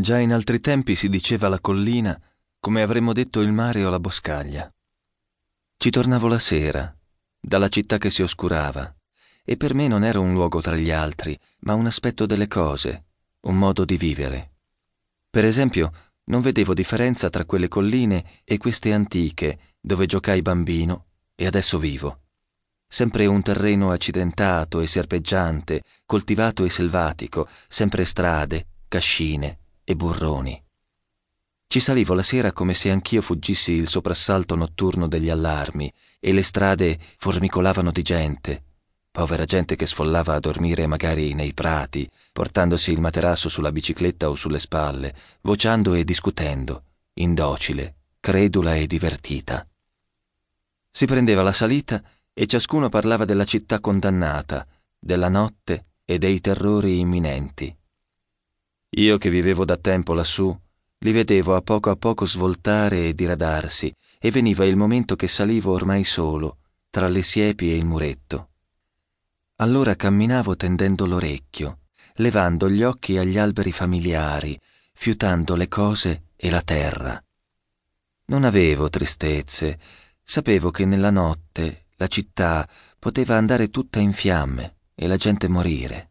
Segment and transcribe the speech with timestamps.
[0.00, 2.16] Già in altri tempi si diceva la collina
[2.60, 4.72] come avremmo detto il mare o la boscaglia.
[5.76, 6.96] Ci tornavo la sera,
[7.40, 8.94] dalla città che si oscurava,
[9.42, 13.06] e per me non era un luogo tra gli altri, ma un aspetto delle cose,
[13.40, 14.52] un modo di vivere.
[15.28, 15.90] Per esempio,
[16.26, 22.20] non vedevo differenza tra quelle colline e queste antiche dove giocai bambino e adesso vivo.
[22.86, 29.58] Sempre un terreno accidentato e serpeggiante, coltivato e selvatico, sempre strade, cascine,
[29.88, 30.62] e burroni.
[31.66, 36.42] Ci salivo la sera come se anch'io fuggissi il soprassalto notturno degli allarmi e le
[36.42, 38.64] strade formicolavano di gente,
[39.10, 44.34] povera gente che sfollava a dormire magari nei prati, portandosi il materasso sulla bicicletta o
[44.34, 46.82] sulle spalle, vociando e discutendo,
[47.14, 49.66] indocile, credula e divertita.
[50.90, 52.02] Si prendeva la salita
[52.34, 54.66] e ciascuno parlava della città condannata,
[54.98, 57.74] della notte e dei terrori imminenti.
[58.90, 60.56] Io che vivevo da tempo lassù,
[61.00, 65.72] li vedevo a poco a poco svoltare e diradarsi, e veniva il momento che salivo
[65.72, 66.58] ormai solo,
[66.90, 68.48] tra le siepi e il muretto.
[69.56, 71.80] Allora camminavo tendendo l'orecchio,
[72.14, 74.58] levando gli occhi agli alberi familiari,
[74.92, 77.22] fiutando le cose e la terra.
[78.26, 79.78] Non avevo tristezze,
[80.22, 86.10] sapevo che nella notte la città poteva andare tutta in fiamme e la gente morire.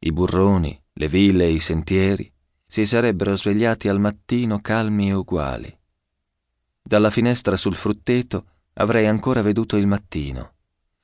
[0.00, 2.30] I burroni, le ville e i sentieri
[2.66, 5.78] si sarebbero svegliati al mattino calmi e uguali.
[6.82, 10.54] Dalla finestra sul frutteto avrei ancora veduto il mattino.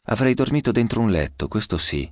[0.04, 2.10] Avrei dormito dentro un letto, questo sì.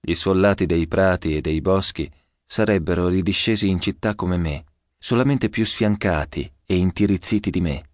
[0.00, 2.10] Gli sfollati dei prati e dei boschi
[2.44, 4.64] sarebbero ridiscesi in città come me,
[4.98, 7.90] solamente più sfiancati e intirizziti di me.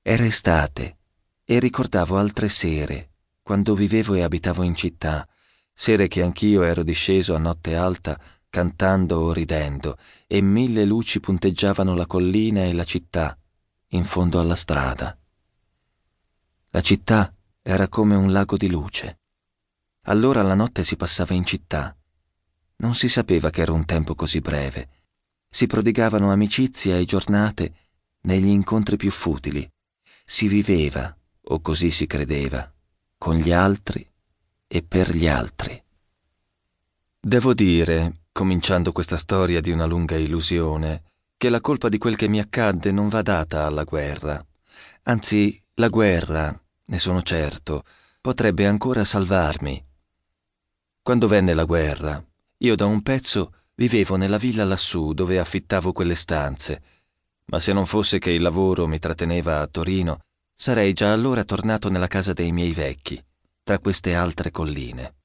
[0.00, 0.96] Era estate
[1.44, 3.10] e ricordavo altre sere,
[3.42, 5.26] quando vivevo e abitavo in città,
[5.72, 8.20] sere che anch'io ero disceso a notte alta
[8.52, 13.34] cantando o ridendo, e mille luci punteggiavano la collina e la città,
[13.88, 15.18] in fondo alla strada.
[16.68, 19.20] La città era come un lago di luce.
[20.02, 21.96] Allora la notte si passava in città.
[22.76, 24.88] Non si sapeva che era un tempo così breve.
[25.48, 27.74] Si prodigavano amicizia e giornate
[28.24, 29.66] negli incontri più futili.
[30.24, 32.70] Si viveva, o così si credeva,
[33.16, 34.11] con gli altri
[34.74, 35.78] e per gli altri.
[37.20, 41.02] Devo dire, cominciando questa storia di una lunga illusione,
[41.36, 44.42] che la colpa di quel che mi accadde non va data alla guerra.
[45.02, 47.84] Anzi, la guerra, ne sono certo,
[48.18, 49.84] potrebbe ancora salvarmi.
[51.02, 52.24] Quando venne la guerra,
[52.56, 56.82] io da un pezzo vivevo nella villa lassù dove affittavo quelle stanze,
[57.46, 60.20] ma se non fosse che il lavoro mi tratteneva a Torino,
[60.54, 63.22] sarei già allora tornato nella casa dei miei vecchi
[63.64, 65.21] tra queste altre colline.